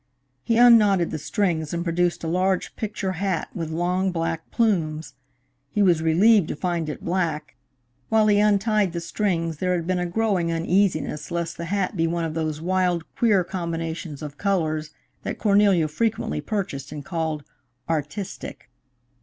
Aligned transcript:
He 0.41 0.57
unknotted 0.57 1.11
the 1.11 1.19
strings 1.19 1.75
and 1.75 1.83
produced 1.83 2.23
a 2.23 2.27
large 2.27 2.75
picture 2.75 3.11
hat 3.11 3.49
with 3.53 3.69
long 3.69 4.11
black 4.11 4.49
plumes. 4.49 5.13
He 5.69 5.83
was 5.83 6.01
relieved 6.01 6.47
to 6.47 6.55
find 6.55 6.89
it 6.89 7.05
black. 7.05 7.55
While 8.09 8.25
he 8.25 8.39
untied 8.39 8.93
the 8.93 8.99
strings, 8.99 9.57
there 9.57 9.75
had 9.75 9.85
been 9.85 9.99
a 9.99 10.07
growing 10.07 10.51
uneasiness 10.51 11.29
lest 11.29 11.55
the 11.55 11.65
hat 11.65 11.95
be 11.95 12.07
one 12.07 12.25
of 12.25 12.33
those 12.33 12.59
wild, 12.59 13.03
queer 13.15 13.43
combinations 13.43 14.23
of 14.23 14.39
colors 14.39 14.89
that 15.21 15.37
Cornelia 15.37 15.87
frequently 15.87 16.41
purchased 16.41 16.91
and 16.91 17.05
called 17.05 17.43
"artistic." 17.87 18.71